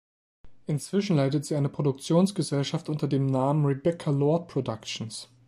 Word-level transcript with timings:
Inzwischen 0.65 1.15
leitet 1.17 1.45
sie 1.45 1.53
eine 1.53 1.67
eigene 1.67 1.75
Produktionsgesellschaft 1.75 2.89
unter 2.89 3.07
dem 3.07 3.27
Namen 3.27 3.67
"Rebecca 3.67 4.09
Lord 4.09 4.47
Productions". 4.47 5.29